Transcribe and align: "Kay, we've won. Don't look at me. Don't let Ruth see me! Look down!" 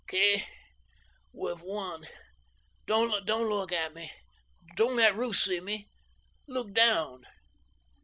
"Kay, 0.07 0.47
we've 1.31 1.61
won. 1.61 2.07
Don't 2.87 3.11
look 3.27 3.71
at 3.71 3.93
me. 3.93 4.11
Don't 4.75 4.95
let 4.95 5.15
Ruth 5.15 5.35
see 5.35 5.59
me! 5.59 5.91
Look 6.47 6.73
down!" 6.73 7.21